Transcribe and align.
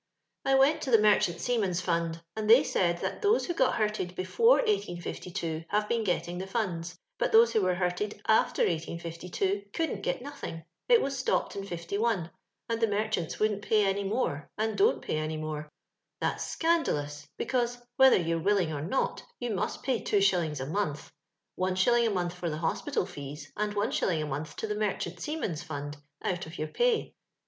I 0.45 0.55
went 0.55 0.81
to 0.81 0.89
the 0.89 0.97
llerohsnt 0.97 1.35
Ssamanis 1.35 1.79
Funi, 1.79 2.23
and 2.35 2.49
they 2.49 2.63
said 2.63 2.97
that 3.01 3.21
those 3.21 3.45
who 3.45 3.53
got 3.53 3.75
hmted 3.75 4.15
befbn 4.15 4.39
1809 4.65 5.65
have 5.69 5.87
been 5.87 6.03
getting 6.03 6.39
the 6.39 6.47
Amda, 6.57 6.87
but 7.19 7.31
those 7.31 7.53
who 7.53 7.61
were 7.61 7.75
hurted 7.75 8.19
after 8.27 8.63
1853 8.63 9.69
oonldnt 9.71 10.01
get 10.01 10.23
nothing— 10.23 10.65
it 10.89 11.03
was 11.03 11.15
stopped 11.15 11.55
in 11.55 11.67
'01, 11.67 12.31
and 12.67 12.81
the 12.81 12.87
meccliBniB 12.87 13.39
wouldn't 13.39 13.61
pay 13.61 13.85
any 13.85 14.03
more, 14.03 14.49
and 14.57 14.75
dont 14.75 15.03
pay 15.03 15.17
ooy 15.17 15.39
more. 15.39 15.71
That's 16.19 16.47
scandalous, 16.47 17.29
because, 17.37 17.77
whether 17.97 18.17
youYe 18.17 18.43
willing 18.43 18.73
or 18.73 18.81
not, 18.81 19.21
you 19.39 19.51
must 19.53 19.83
pay 19.83 20.01
two 20.01 20.19
shillings 20.19 20.59
a 20.59 20.65
month 20.65 21.11
(one 21.53 21.75
shilling 21.75 22.07
a 22.07 22.11
month 22.11 22.33
for 22.33 22.49
the 22.49 22.57
hospital 22.57 23.05
fees, 23.05 23.51
and 23.55 23.75
one 23.75 23.91
shilling 23.91 24.23
a 24.23 24.25
month 24.25 24.55
to 24.55 24.65
the 24.65 24.73
Merchant 24.73 25.19
Seaman's 25.19 25.61
Fund), 25.61 25.97
out 26.23 26.47
of 26.47 26.53
yoTir 26.53 26.73
pay. 26.73 27.13